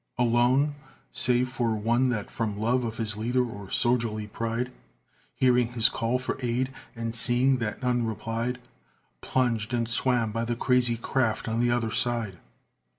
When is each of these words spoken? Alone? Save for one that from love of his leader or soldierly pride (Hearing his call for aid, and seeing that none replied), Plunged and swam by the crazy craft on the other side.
Alone? 0.17 0.73
Save 1.13 1.49
for 1.51 1.75
one 1.75 2.09
that 2.09 2.31
from 2.31 2.57
love 2.57 2.83
of 2.83 2.97
his 2.97 3.17
leader 3.17 3.47
or 3.47 3.69
soldierly 3.69 4.25
pride 4.25 4.71
(Hearing 5.35 5.73
his 5.73 5.89
call 5.89 6.17
for 6.17 6.39
aid, 6.41 6.73
and 6.95 7.13
seeing 7.13 7.57
that 7.57 7.83
none 7.83 8.07
replied), 8.07 8.59
Plunged 9.21 9.75
and 9.75 9.87
swam 9.87 10.31
by 10.31 10.43
the 10.43 10.55
crazy 10.55 10.97
craft 10.97 11.47
on 11.47 11.59
the 11.59 11.69
other 11.69 11.91
side. 11.91 12.39